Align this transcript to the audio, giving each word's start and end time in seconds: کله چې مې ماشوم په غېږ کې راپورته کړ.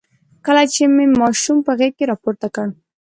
کله 0.45 0.63
چې 0.73 0.83
مې 0.95 1.05
ماشوم 1.19 1.57
په 1.65 1.71
غېږ 1.79 1.93
کې 1.97 2.09
راپورته 2.11 2.47
کړ. 2.55 2.67